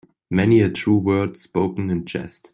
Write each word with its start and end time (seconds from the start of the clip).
Many 0.31 0.61
a 0.61 0.69
true 0.71 0.97
word 0.97 1.37
spoken 1.37 1.91
in 1.91 2.05
jest. 2.05 2.49